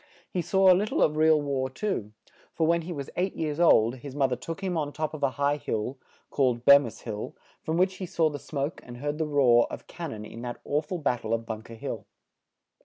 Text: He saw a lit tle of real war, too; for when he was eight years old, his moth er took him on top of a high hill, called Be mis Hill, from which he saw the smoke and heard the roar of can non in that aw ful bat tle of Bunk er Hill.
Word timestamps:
He 0.31 0.41
saw 0.41 0.73
a 0.73 0.73
lit 0.73 0.87
tle 0.89 1.03
of 1.03 1.15
real 1.15 1.39
war, 1.39 1.69
too; 1.69 2.11
for 2.55 2.65
when 2.65 2.81
he 2.81 2.91
was 2.91 3.11
eight 3.15 3.35
years 3.35 3.59
old, 3.59 3.97
his 3.97 4.15
moth 4.15 4.31
er 4.31 4.35
took 4.35 4.61
him 4.63 4.75
on 4.75 4.91
top 4.91 5.13
of 5.13 5.21
a 5.21 5.29
high 5.37 5.57
hill, 5.57 5.99
called 6.31 6.65
Be 6.65 6.79
mis 6.79 7.01
Hill, 7.01 7.35
from 7.61 7.77
which 7.77 7.97
he 7.97 8.07
saw 8.07 8.27
the 8.27 8.39
smoke 8.39 8.79
and 8.83 8.97
heard 8.97 9.19
the 9.19 9.27
roar 9.27 9.67
of 9.71 9.85
can 9.85 10.09
non 10.09 10.25
in 10.25 10.41
that 10.41 10.59
aw 10.65 10.81
ful 10.81 10.97
bat 10.97 11.21
tle 11.21 11.35
of 11.35 11.45
Bunk 11.45 11.69
er 11.69 11.75
Hill. 11.75 12.07